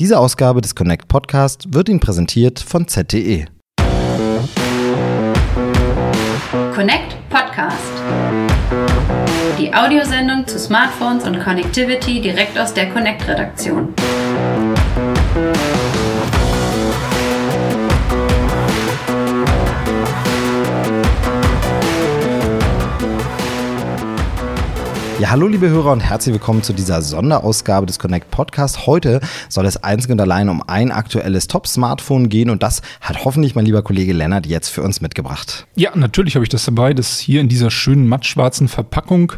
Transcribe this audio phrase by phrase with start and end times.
[0.00, 3.44] Diese Ausgabe des Connect Podcast wird Ihnen präsentiert von ZTE.
[6.74, 7.92] Connect Podcast.
[9.56, 13.94] Die Audiosendung zu Smartphones und Connectivity direkt aus der Connect-Redaktion.
[25.20, 28.86] Ja, hallo liebe Hörer und herzlich willkommen zu dieser Sonderausgabe des Connect Podcast.
[28.86, 33.54] Heute soll es einzig und allein um ein aktuelles Top-Smartphone gehen und das hat hoffentlich
[33.54, 35.68] mein lieber Kollege Lennart jetzt für uns mitgebracht.
[35.76, 36.94] Ja, natürlich habe ich das dabei.
[36.94, 39.34] Das hier in dieser schönen mattschwarzen Verpackung.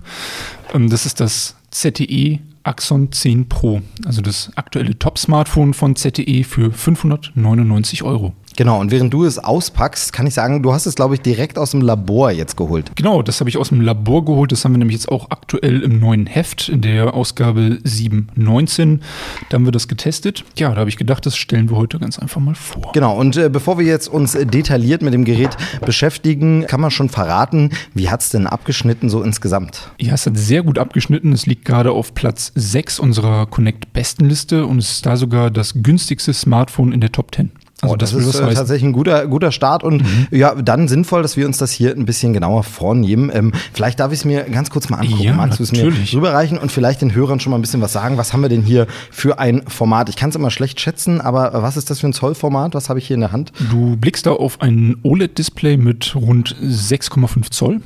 [0.73, 6.73] Ähm, das ist das ZTE Axon 10 Pro, also das aktuelle Top-Smartphone von ZTE für
[6.73, 8.35] 599 Euro.
[8.57, 11.59] Genau, und während du es auspackst, kann ich sagen, du hast es, glaube ich, direkt
[11.59, 12.91] aus dem Labor jetzt geholt.
[12.97, 14.51] Genau, das habe ich aus dem Labor geholt.
[14.51, 19.03] Das haben wir nämlich jetzt auch aktuell im neuen Heft, in der Ausgabe 719.
[19.51, 20.45] Da haben wir das getestet.
[20.57, 22.93] Ja, da habe ich gedacht, das stellen wir heute ganz einfach mal vor.
[22.95, 27.11] Genau, und äh, bevor wir jetzt uns detailliert mit dem Gerät beschäftigen, kann man schon
[27.11, 29.91] verraten, wie hat es denn abgeschnitten so insgesamt?
[30.01, 31.33] Ja, es hat sehr gut abgeschnitten.
[31.33, 36.33] Es liegt gerade auf Platz 6 unserer Connect-Bestenliste und es ist da sogar das günstigste
[36.33, 37.51] Smartphone in der Top 10.
[37.83, 40.29] Also oh, das, das ist äh, tatsächlich ein guter, guter Start und mhm.
[40.31, 43.31] ja, dann sinnvoll, dass wir uns das hier ein bisschen genauer vornehmen.
[43.33, 45.23] Ähm, vielleicht darf ich es mir ganz kurz mal angucken.
[45.23, 47.93] Ja, Magst du es mir rüberreichen und vielleicht den Hörern schon mal ein bisschen was
[47.93, 48.17] sagen?
[48.17, 50.09] Was haben wir denn hier für ein Format?
[50.09, 52.75] Ich kann es immer schlecht schätzen, aber was ist das für ein Zollformat?
[52.75, 53.53] Was habe ich hier in der Hand?
[53.71, 57.83] Du blickst da auf ein OLED-Display mit rund 6,5 Zoll.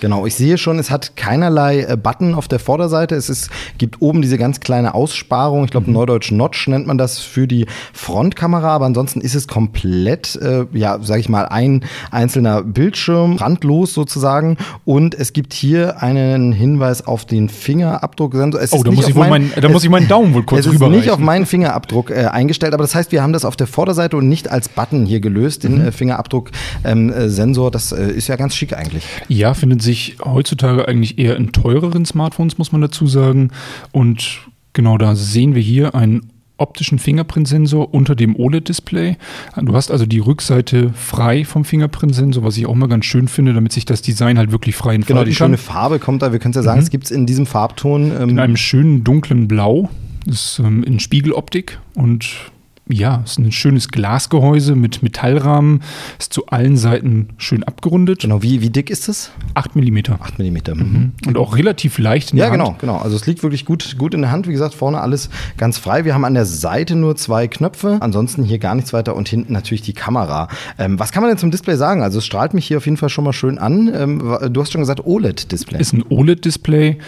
[0.00, 3.14] Genau, ich sehe schon, es hat keinerlei äh, Button auf der Vorderseite.
[3.14, 5.64] Es ist, gibt oben diese ganz kleine Aussparung.
[5.64, 5.94] Ich glaube, mhm.
[5.94, 8.68] Neudeutsch Notch nennt man das für die Frontkamera.
[8.68, 14.56] Aber ansonsten ist es komplett, äh, ja, sage ich mal, ein einzelner Bildschirm, randlos sozusagen.
[14.84, 18.60] Und es gibt hier einen Hinweis auf den Fingerabdrucksensor.
[18.60, 20.66] Es oh, da, muss ich, mein, mein, da es, muss ich meinen Daumen wohl kurz
[20.66, 22.74] Es ist nicht auf meinen Fingerabdruck äh, eingestellt.
[22.74, 25.64] Aber das heißt, wir haben das auf der Vorderseite und nicht als Button hier gelöst,
[25.64, 25.88] den mhm.
[25.88, 27.66] äh, Fingerabdrucksensor.
[27.66, 29.04] Ähm, das äh, ist ja ganz schick eigentlich.
[29.28, 33.50] Ja, findet sich heutzutage eigentlich eher in teureren Smartphones, muss man dazu sagen.
[33.92, 34.40] Und
[34.74, 39.16] genau da sehen wir hier einen optischen Fingerprint-Sensor unter dem OLED-Display.
[39.62, 43.52] Du hast also die Rückseite frei vom Fingerprint-Sensor, was ich auch mal ganz schön finde,
[43.52, 46.38] damit sich das Design halt wirklich frei entfalten Genau, die schöne Farbe kommt da, wir
[46.38, 46.84] können es ja sagen, mhm.
[46.84, 48.12] es gibt es in diesem Farbton.
[48.18, 49.90] Ähm in einem schönen dunklen Blau.
[50.24, 52.50] Das ist ähm, in Spiegeloptik und
[52.88, 55.82] ja, ist ein schönes Glasgehäuse mit Metallrahmen,
[56.18, 58.20] ist zu allen Seiten schön abgerundet.
[58.20, 59.32] Genau, wie, wie dick ist es?
[59.54, 59.98] 8 mm.
[60.20, 60.42] 8 mm.
[60.74, 61.12] Mhm.
[61.26, 62.60] Und auch relativ leicht in der ja, Hand.
[62.60, 62.96] Ja, genau, genau.
[62.98, 64.46] Also es liegt wirklich gut, gut in der Hand.
[64.46, 66.04] Wie gesagt, vorne alles ganz frei.
[66.04, 69.52] Wir haben an der Seite nur zwei Knöpfe, ansonsten hier gar nichts weiter und hinten
[69.52, 70.46] natürlich die Kamera.
[70.78, 72.02] Ähm, was kann man denn zum Display sagen?
[72.02, 73.92] Also es strahlt mich hier auf jeden Fall schon mal schön an.
[73.92, 75.80] Ähm, du hast schon gesagt OLED-Display.
[75.80, 76.98] Ist ein OLED-Display,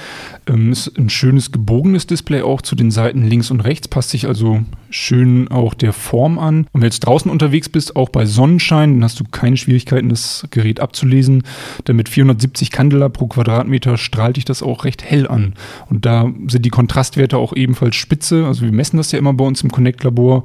[0.49, 4.27] ähm, ist ein schönes gebogenes Display auch zu den Seiten links und rechts, passt sich
[4.27, 6.61] also schön auch der Form an.
[6.61, 10.09] Und wenn du jetzt draußen unterwegs bist, auch bei Sonnenschein, dann hast du keine Schwierigkeiten,
[10.09, 11.43] das Gerät abzulesen.
[11.87, 15.55] Denn mit 470 Candela pro Quadratmeter strahlt dich das auch recht hell an.
[15.91, 18.47] Und da sind die Kontrastwerte auch ebenfalls spitze.
[18.47, 20.45] Also wir messen das ja immer bei uns im Connect-Labor.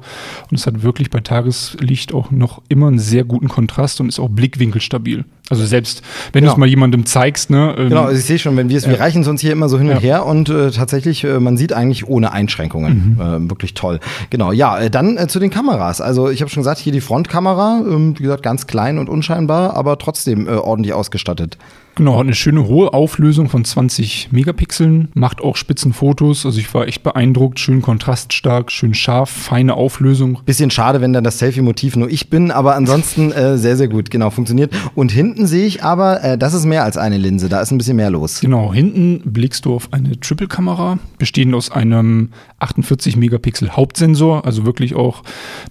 [0.50, 4.20] Und es hat wirklich bei Tageslicht auch noch immer einen sehr guten Kontrast und ist
[4.20, 5.24] auch blickwinkelstabil.
[5.50, 6.52] Also selbst wenn genau.
[6.52, 7.74] du es mal jemandem zeigst, ne?
[7.76, 8.92] Ähm, genau, also ich sehe schon, wenn wir es, ja.
[8.92, 11.58] wir reichen es uns hier immer so hin und her und äh, tatsächlich, äh, man
[11.58, 13.16] sieht eigentlich ohne Einschränkungen.
[13.16, 13.20] Mhm.
[13.20, 14.00] Äh, wirklich toll.
[14.30, 16.00] Genau, ja, äh, dann äh, zu den Kameras.
[16.00, 19.76] Also ich habe schon gesagt, hier die Frontkamera, ähm, wie gesagt, ganz klein und unscheinbar,
[19.76, 21.58] aber trotzdem äh, ordentlich ausgestattet.
[21.96, 26.44] Genau, eine schöne hohe Auflösung von 20 Megapixeln, macht auch Spitzenfotos.
[26.44, 30.40] Also ich war echt beeindruckt, schön kontraststark, schön scharf, feine Auflösung.
[30.44, 34.10] Bisschen schade, wenn dann das Selfie-Motiv nur ich bin, aber ansonsten äh, sehr, sehr gut,
[34.10, 34.74] genau, funktioniert.
[34.96, 37.78] Und hinten sehe ich aber, äh, das ist mehr als eine Linse, da ist ein
[37.78, 38.40] bisschen mehr los.
[38.40, 44.96] Genau, hinten blickst du auf eine Triple-Kamera, bestehend aus einem 48 Megapixel Hauptsensor, also wirklich
[44.96, 45.22] auch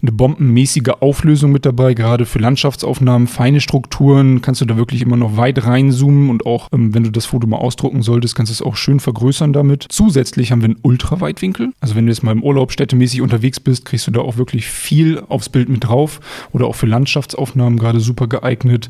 [0.01, 5.17] eine bombenmäßige Auflösung mit dabei, gerade für Landschaftsaufnahmen, feine Strukturen, kannst du da wirklich immer
[5.17, 8.51] noch weit reinzoomen zoomen und auch, ähm, wenn du das Foto mal ausdrucken solltest, kannst
[8.51, 9.85] du es auch schön vergrößern damit.
[9.89, 11.71] Zusätzlich haben wir einen Ultraweitwinkel.
[11.81, 14.67] Also wenn du jetzt mal im Urlaub städtemäßig unterwegs bist, kriegst du da auch wirklich
[14.67, 16.19] viel aufs Bild mit drauf
[16.51, 18.89] oder auch für Landschaftsaufnahmen gerade super geeignet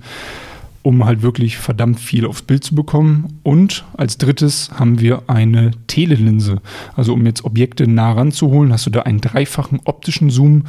[0.85, 3.39] um halt wirklich verdammt viel aufs Bild zu bekommen.
[3.41, 6.61] Und als drittes haben wir eine Telelinse.
[6.97, 10.63] Also um jetzt Objekte nah ranzuholen, hast du da einen dreifachen optischen Zoom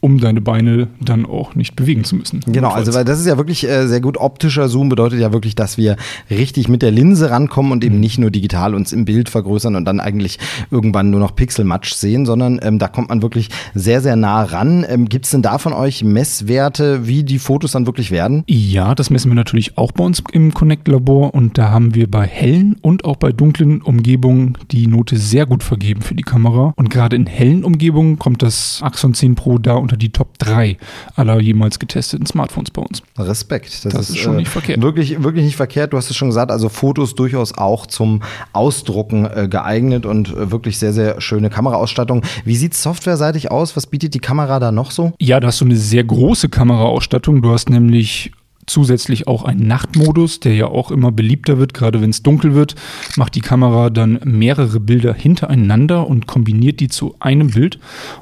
[0.00, 2.40] um deine Beine dann auch nicht bewegen zu müssen.
[2.46, 4.16] Genau, also weil das ist ja wirklich äh, sehr gut.
[4.16, 5.96] Optischer Zoom bedeutet ja wirklich, dass wir
[6.30, 8.00] richtig mit der Linse rankommen und eben mhm.
[8.00, 10.38] nicht nur digital uns im Bild vergrößern und dann eigentlich
[10.70, 14.86] irgendwann nur noch Pixelmatch sehen, sondern ähm, da kommt man wirklich sehr, sehr nah ran.
[14.88, 18.42] Ähm, Gibt es denn da von euch Messwerte, wie die Fotos dann wirklich werden?
[18.46, 22.26] Ja, das messen wir natürlich auch bei uns im Connect-Labor und da haben wir bei
[22.26, 26.72] hellen und auch bei dunklen Umgebungen die Note sehr gut vergeben für die Kamera.
[26.76, 30.76] Und gerade in hellen Umgebungen kommt das Axon 10 Pro da unter die Top 3
[31.16, 33.02] aller jemals getesteten Smartphones bei uns.
[33.18, 33.84] Respekt.
[33.84, 34.80] Das, das ist, ist, schon äh, nicht verkehrt.
[34.82, 35.92] Wirklich, wirklich nicht verkehrt.
[35.92, 38.22] Du hast es schon gesagt, also Fotos durchaus auch zum
[38.52, 42.22] Ausdrucken äh, geeignet und äh, wirklich sehr, sehr schöne Kameraausstattung.
[42.44, 43.76] Wie sieht es softwareseitig aus?
[43.76, 45.12] Was bietet die Kamera da noch so?
[45.18, 47.42] Ja, da hast du eine sehr große Kameraausstattung.
[47.42, 48.30] Du hast nämlich
[48.70, 52.74] zusätzlich auch einen Nachtmodus, der ja auch immer beliebter wird, gerade wenn es dunkel wird,
[53.16, 57.78] macht die Kamera dann mehrere Bilder hintereinander und kombiniert die zu einem Bild.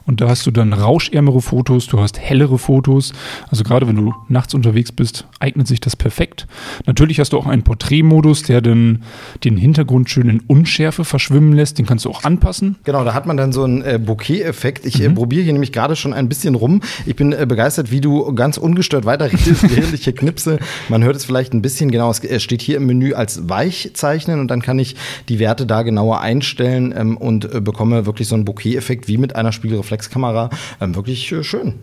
[0.07, 3.13] Und da hast du dann rauschärmere Fotos, du hast hellere Fotos.
[3.51, 6.47] Also gerade wenn du nachts unterwegs bist, eignet sich das perfekt.
[6.87, 9.03] Natürlich hast du auch einen Porträtmodus, der dann
[9.45, 11.79] den Hintergrund schön in Unschärfe verschwimmen lässt.
[11.79, 12.77] Den kannst du auch anpassen.
[12.85, 14.87] Genau, da hat man dann so einen äh, Bokeh-Effekt.
[14.87, 15.13] Ich äh, mhm.
[15.13, 16.81] äh, probiere hier nämlich gerade schon ein bisschen rum.
[17.07, 20.59] Ich bin äh, begeistert, wie du ganz ungestört weiterredest, während ich hier knipse.
[20.89, 22.11] Man hört es vielleicht ein bisschen genau.
[22.11, 24.97] Es steht hier im Menü als weich zeichnen und dann kann ich
[25.29, 29.37] die Werte da genauer einstellen ähm, und äh, bekomme wirklich so einen Bokeh-Effekt wie mit
[29.37, 30.51] einer Spiegelreflexkamera.
[30.81, 31.75] Ähm, wirklich äh, schön.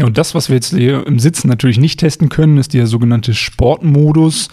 [0.00, 3.34] Und das, was wir jetzt hier im Sitzen natürlich nicht testen können, ist der sogenannte
[3.34, 4.48] Sportmodus.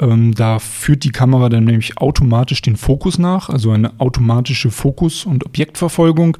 [0.00, 5.26] Ähm, da führt die Kamera dann nämlich automatisch den Fokus nach, also eine automatische Fokus-
[5.26, 6.36] und Objektverfolgung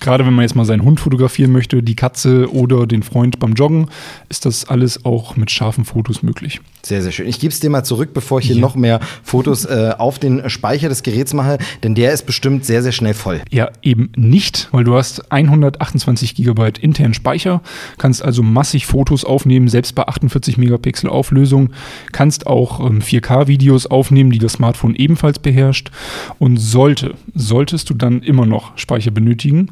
[0.00, 3.54] gerade wenn man jetzt mal seinen Hund fotografieren möchte, die Katze oder den Freund beim
[3.54, 3.88] Joggen,
[4.28, 6.60] ist das alles auch mit scharfen Fotos möglich.
[6.82, 7.26] Sehr, sehr schön.
[7.26, 8.60] Ich gebe es dir mal zurück, bevor ich hier ja.
[8.60, 12.82] noch mehr Fotos äh, auf den Speicher des Geräts mache, denn der ist bestimmt sehr,
[12.82, 13.40] sehr schnell voll.
[13.50, 17.62] Ja, eben nicht, weil du hast 128 Gigabyte internen Speicher,
[17.98, 21.70] kannst also massig Fotos aufnehmen, selbst bei 48 Megapixel Auflösung,
[22.12, 25.90] kannst auch ähm, 4K-Videos aufnehmen, die das Smartphone ebenfalls beherrscht.
[26.38, 29.70] Und sollte, solltest du dann immer noch Speicher benötigen,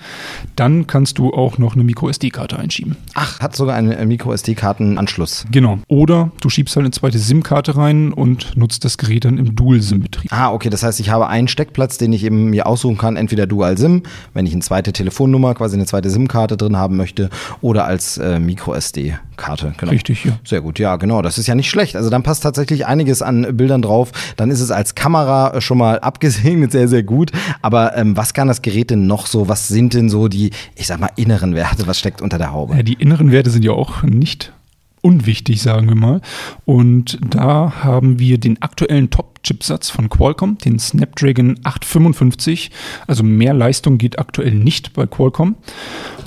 [0.56, 2.96] dann kannst du auch noch eine MicroSD-Karte einschieben.
[3.14, 5.46] Ach, hat sogar einen äh, MicroSD-Kartenanschluss.
[5.50, 5.78] Genau.
[5.88, 10.32] Oder du schiebst halt eine zweite SIM-Karte rein und nutzt das Gerät dann im Dual-SIM-Betrieb.
[10.32, 10.70] Ah, okay.
[10.70, 14.02] Das heißt, ich habe einen Steckplatz, den ich eben mir aussuchen kann, entweder Dual-SIM,
[14.34, 17.30] wenn ich eine zweite Telefonnummer, quasi eine zweite SIM-Karte drin haben möchte,
[17.60, 18.38] oder als äh,
[19.36, 19.74] MicroSD-Karte.
[19.76, 19.92] Genau.
[19.92, 20.38] Richtig, ja.
[20.44, 20.78] Sehr gut.
[20.78, 21.22] Ja, genau.
[21.22, 21.96] Das ist ja nicht schlecht.
[21.96, 24.12] Also dann passt tatsächlich einiges an Bildern drauf.
[24.36, 27.32] Dann ist es als Kamera schon mal abgesegnet sehr, sehr gut.
[27.62, 29.48] Aber ähm, was kann das Gerät denn noch so?
[29.48, 31.86] Was sind denn so die, ich sag mal, inneren Werte?
[31.86, 32.76] Was steckt unter der Haube?
[32.76, 34.52] Ja, die inneren Werte sind ja auch nicht
[35.02, 36.20] unwichtig, sagen wir mal.
[36.64, 42.70] Und da haben wir den aktuellen Top-Chipsatz von Qualcomm, den Snapdragon 855.
[43.06, 45.56] Also mehr Leistung geht aktuell nicht bei Qualcomm.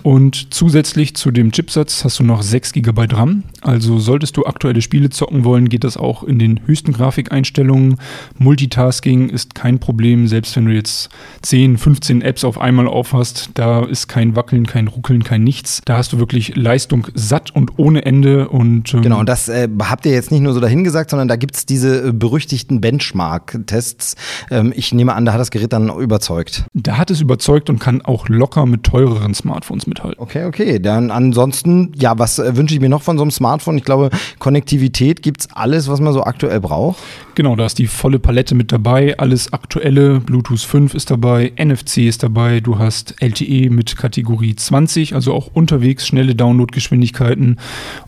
[0.03, 3.43] Und zusätzlich zu dem Chipsatz hast du noch 6 GB RAM.
[3.61, 7.97] Also solltest du aktuelle Spiele zocken wollen, geht das auch in den höchsten Grafikeinstellungen.
[8.37, 11.09] Multitasking ist kein Problem, selbst wenn du jetzt
[11.41, 15.81] 10, 15 Apps auf einmal aufhast, da ist kein Wackeln, kein Ruckeln, kein nichts.
[15.83, 19.67] Da hast du wirklich Leistung satt und ohne Ende und ähm, genau, und das äh,
[19.81, 22.79] habt ihr jetzt nicht nur so dahingesagt, sondern da gibt's diese äh, berüchtigten
[23.09, 24.15] Benchmark-Tests.
[24.51, 26.65] Ähm, ich nehme an, da hat das Gerät dann überzeugt.
[26.73, 30.21] Da hat es überzeugt und kann auch locker mit teureren Smartphones mithalten.
[30.21, 30.79] Okay, okay.
[30.79, 33.77] Dann ansonsten, ja, was äh, wünsche ich mir noch von so einem Smartphone?
[33.77, 34.09] Ich glaube,
[34.39, 36.99] Konnektivität gibt's alles, was man so aktuell braucht.
[37.35, 39.17] Genau, da ist die volle Palette mit dabei.
[39.17, 40.19] Alles aktuelle.
[40.19, 42.59] Bluetooth 5 ist dabei, NFC ist dabei.
[42.59, 47.57] Du hast LTE mit Kategorie 20, also auch unterwegs schnelle Downloadgeschwindigkeiten.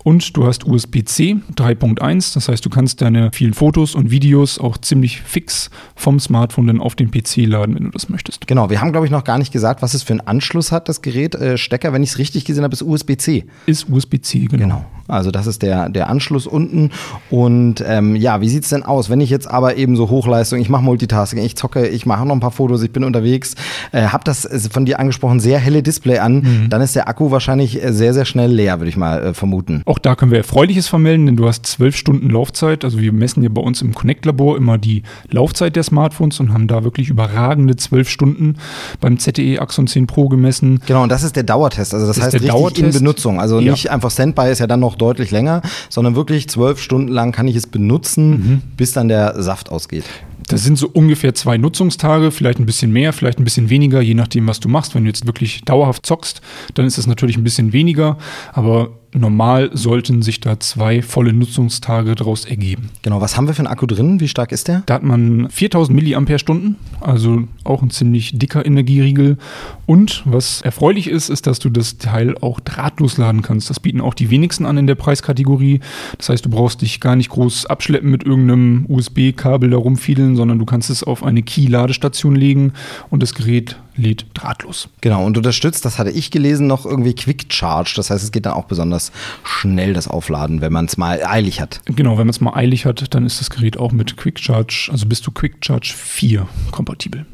[0.03, 4.77] Und du hast USB-C 3.1, das heißt, du kannst deine vielen Fotos und Videos auch
[4.81, 8.47] ziemlich fix vom Smartphone dann auf den PC laden, wenn du das möchtest.
[8.47, 10.89] Genau, wir haben, glaube ich, noch gar nicht gesagt, was es für einen Anschluss hat,
[10.89, 11.35] das Gerät.
[11.35, 13.45] Äh, Stecker, wenn ich es richtig gesehen habe, ist USB-C.
[13.65, 14.57] Ist USB-C, genau.
[14.57, 14.85] genau.
[15.11, 16.91] Also das ist der, der Anschluss unten.
[17.29, 19.09] Und ähm, ja, wie sieht es denn aus?
[19.09, 22.33] Wenn ich jetzt aber eben so Hochleistung, ich mache Multitasking, ich zocke, ich mache noch
[22.33, 23.55] ein paar Fotos, ich bin unterwegs,
[23.91, 26.69] äh, habe das von dir angesprochen, sehr helle Display an, mhm.
[26.69, 29.81] dann ist der Akku wahrscheinlich äh, sehr, sehr schnell leer, würde ich mal äh, vermuten.
[29.85, 32.85] Auch da können wir Erfreuliches vermelden, denn du hast zwölf Stunden Laufzeit.
[32.85, 36.67] Also wir messen ja bei uns im Connect-Labor immer die Laufzeit der Smartphones und haben
[36.67, 38.57] da wirklich überragende zwölf Stunden
[38.99, 40.81] beim ZTE Axon 10 Pro gemessen.
[40.85, 41.93] Genau, und das ist der Dauertest.
[41.93, 42.81] Also das, das heißt richtig Dauertest.
[42.81, 43.39] in Benutzung.
[43.39, 43.71] Also ja.
[43.71, 47.47] nicht einfach Standby ist ja dann noch deutlich länger, sondern wirklich zwölf Stunden lang kann
[47.47, 48.61] ich es benutzen, mhm.
[48.77, 50.05] bis dann der Saft ausgeht.
[50.47, 54.15] Das sind so ungefähr zwei Nutzungstage, vielleicht ein bisschen mehr, vielleicht ein bisschen weniger, je
[54.15, 54.95] nachdem, was du machst.
[54.95, 56.41] Wenn du jetzt wirklich dauerhaft zockst,
[56.73, 58.17] dann ist es natürlich ein bisschen weniger.
[58.51, 62.89] Aber normal sollten sich da zwei volle Nutzungstage daraus ergeben.
[63.01, 64.19] Genau, was haben wir für einen Akku drin?
[64.19, 64.83] Wie stark ist der?
[64.85, 69.37] Da hat man 4000 Milliampere-Stunden, also auch ein ziemlich dicker Energieriegel.
[69.85, 73.69] Und was erfreulich ist, ist, dass du das Teil auch drahtlos laden kannst.
[73.69, 75.81] Das bieten auch die wenigsten an in der Preiskategorie.
[76.17, 80.59] Das heißt, du brauchst dich gar nicht groß abschleppen mit irgendeinem USB-Kabel da rumfiedeln, sondern
[80.59, 82.73] du kannst es auf eine Key-Ladestation legen
[83.09, 84.89] und das Gerät lädt drahtlos.
[85.01, 87.93] Genau, und unterstützt, das hatte ich gelesen, noch irgendwie Quick Charge.
[87.95, 89.00] Das heißt, es geht dann auch besonders
[89.43, 91.81] schnell, das Aufladen, wenn man es mal eilig hat.
[91.85, 94.89] Genau, wenn man es mal eilig hat, dann ist das Gerät auch mit Quick Charge,
[94.91, 97.25] also bis zu Quick Charge 4 kompatibel.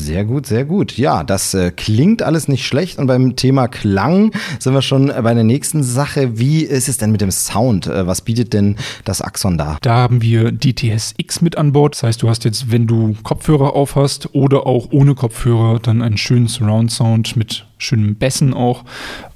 [0.00, 0.96] Sehr gut, sehr gut.
[0.96, 2.98] Ja, das äh, klingt alles nicht schlecht.
[2.98, 6.38] Und beim Thema Klang sind wir schon bei der nächsten Sache.
[6.38, 7.86] Wie ist es denn mit dem Sound?
[7.86, 9.76] Äh, was bietet denn das Axon da?
[9.82, 11.94] Da haben wir DTS-X mit an Bord.
[11.94, 16.00] Das heißt, du hast jetzt, wenn du Kopfhörer auf hast oder auch ohne Kopfhörer, dann
[16.00, 18.84] einen schönen Surround-Sound mit schönen Bässen auch,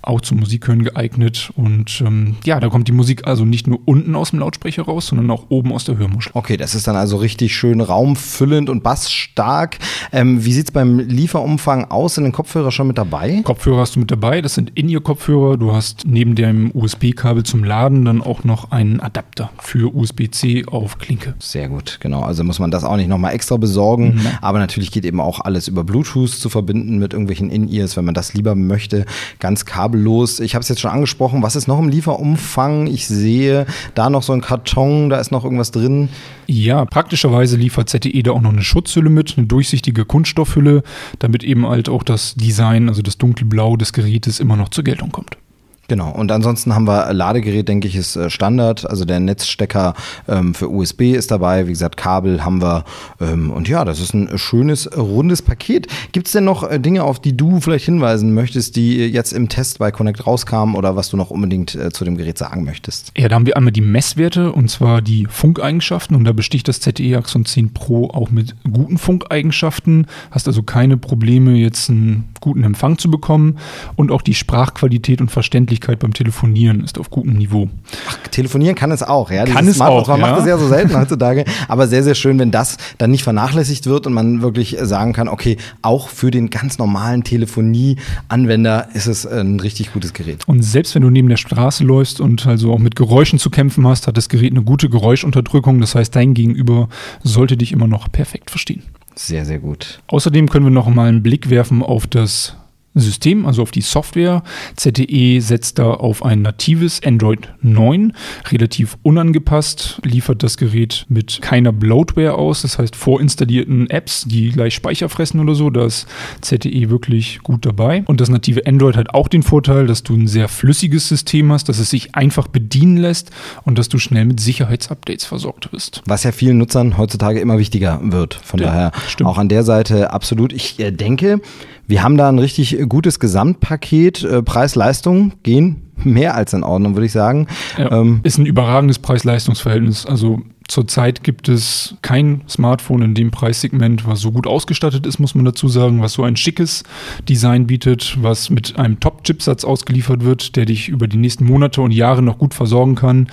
[0.03, 1.51] auch zum Musikhören geeignet.
[1.57, 5.07] Und ähm, ja, da kommt die Musik also nicht nur unten aus dem Lautsprecher raus,
[5.07, 6.33] sondern auch oben aus der Hörmuschel.
[6.35, 9.79] Okay, das ist dann also richtig schön raumfüllend und bassstark.
[10.13, 12.15] Ähm, wie sieht es beim Lieferumfang aus?
[12.15, 13.41] Sind den Kopfhörer schon mit dabei?
[13.45, 14.43] Kopfhörer hast du mit dabei.
[14.43, 15.57] Das sind In-Ear-Kopfhörer.
[15.57, 20.99] Du hast neben dem USB-Kabel zum Laden dann auch noch einen Adapter für USB-C auf
[20.99, 21.35] Klinke.
[21.39, 22.21] Sehr gut, genau.
[22.21, 24.17] Also muss man das auch nicht nochmal extra besorgen.
[24.17, 24.27] Mhm.
[24.41, 28.15] Aber natürlich geht eben auch alles über Bluetooth zu verbinden mit irgendwelchen In-Ears, wenn man
[28.15, 29.07] das lieber möchte,
[29.41, 30.41] ganz kabellos.
[30.41, 32.87] Ich habe es jetzt schon angesprochen, was ist noch im Lieferumfang?
[32.87, 36.09] Ich sehe da noch so ein Karton, da ist noch irgendwas drin.
[36.47, 40.83] Ja, praktischerweise liefert ZTE da auch noch eine Schutzhülle mit, eine durchsichtige Kunststoffhülle,
[41.19, 45.11] damit eben halt auch das Design, also das dunkelblau des Gerätes immer noch zur Geltung
[45.11, 45.39] kommt.
[45.87, 48.89] Genau, und ansonsten haben wir Ladegerät, denke ich, ist äh, Standard.
[48.89, 49.95] Also der Netzstecker
[50.29, 51.67] ähm, für USB ist dabei.
[51.67, 52.85] Wie gesagt, Kabel haben wir.
[53.21, 55.89] Ähm, und ja, das ist ein schönes, rundes Paket.
[56.13, 59.51] Gibt es denn noch äh, Dinge, auf die du vielleicht hinweisen möchtest, die jetzt im
[59.51, 63.13] Test bei Connect rauskamen oder was du noch unbedingt äh, zu dem Gerät sagen möchtest?
[63.17, 66.17] Ja, da haben wir einmal die Messwerte und zwar die Funkeigenschaften.
[66.17, 70.07] Und da besticht das ZTE Axon 10 Pro auch mit guten Funkeigenschaften.
[70.31, 73.59] Hast also keine Probleme, jetzt einen guten Empfang zu bekommen.
[73.97, 77.69] Und auch die Sprachqualität und Verständlichkeit Verständlichkeit beim Telefonieren ist auf gutem Niveau.
[78.09, 79.45] Ach, telefonieren kann es auch, ja.
[79.45, 80.07] Kann es auch.
[80.09, 80.27] Man ja.
[80.27, 83.87] macht es ja so selten heutzutage, aber sehr, sehr schön, wenn das dann nicht vernachlässigt
[83.87, 89.27] wird und man wirklich sagen kann, okay, auch für den ganz normalen Telefonie-Anwender ist es
[89.27, 90.47] ein richtig gutes Gerät.
[90.47, 93.87] Und selbst wenn du neben der Straße läufst und also auch mit Geräuschen zu kämpfen
[93.87, 95.81] hast, hat das Gerät eine gute Geräuschunterdrückung.
[95.81, 96.89] Das heißt, dein Gegenüber
[97.23, 98.83] sollte dich immer noch perfekt verstehen.
[99.17, 100.01] Sehr, sehr gut.
[100.09, 102.57] Außerdem können wir noch mal einen Blick werfen auf das
[102.95, 104.43] System, also auf die Software.
[104.77, 108.13] ZTE setzt da auf ein natives Android 9,
[108.51, 114.75] relativ unangepasst, liefert das Gerät mit keiner Bloatware aus, das heißt vorinstallierten Apps, die gleich
[114.75, 115.71] Speicher fressen oder so.
[115.71, 116.07] Da ist
[116.41, 118.05] ZTE wirklich gut dabei.
[118.07, 121.69] Und das native Android hat auch den Vorteil, dass du ein sehr flüssiges System hast,
[121.69, 123.31] dass es sich einfach bedienen lässt
[123.65, 126.03] und dass du schnell mit Sicherheitsupdates versorgt bist.
[126.07, 128.35] Was ja vielen Nutzern heutzutage immer wichtiger wird.
[128.35, 129.29] Von ja, daher stimmt.
[129.29, 130.53] auch an der Seite absolut.
[130.53, 131.41] Ich äh, denke,
[131.87, 134.25] wir haben da ein richtig gutes Gesamtpaket.
[134.25, 137.47] Äh, Preis-Leistung gehen mehr als in Ordnung, würde ich sagen.
[137.79, 140.07] Ja, ähm, ist ein überragendes Preis-Leistungs-Verhältnis.
[140.07, 145.35] Also Zurzeit gibt es kein Smartphone in dem Preissegment, was so gut ausgestattet ist, muss
[145.35, 146.85] man dazu sagen, was so ein schickes
[147.29, 151.91] Design bietet, was mit einem Top-Chipsatz ausgeliefert wird, der dich über die nächsten Monate und
[151.91, 153.29] Jahre noch gut versorgen kann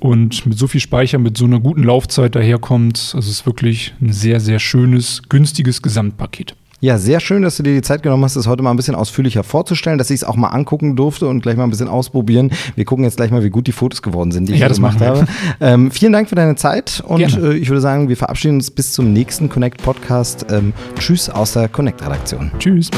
[0.00, 2.98] und mit so viel Speicher, mit so einer guten Laufzeit daherkommt.
[3.14, 6.56] Also es ist wirklich ein sehr, sehr schönes, günstiges Gesamtpaket.
[6.82, 8.96] Ja, sehr schön, dass du dir die Zeit genommen hast, das heute mal ein bisschen
[8.96, 12.50] ausführlicher vorzustellen, dass ich es auch mal angucken durfte und gleich mal ein bisschen ausprobieren.
[12.74, 15.00] Wir gucken jetzt gleich mal, wie gut die Fotos geworden sind, die ja, ich gemacht
[15.00, 15.24] habe.
[15.60, 18.92] Ähm, vielen Dank für deine Zeit und äh, ich würde sagen, wir verabschieden uns bis
[18.92, 20.46] zum nächsten Connect Podcast.
[20.50, 22.50] Ähm, tschüss aus der Connect Redaktion.
[22.58, 22.90] Tschüss.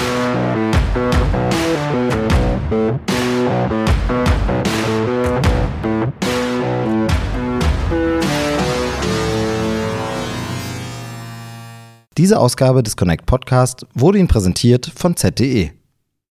[12.16, 15.73] Diese Ausgabe des Connect Podcast wurde Ihnen präsentiert von ZDE.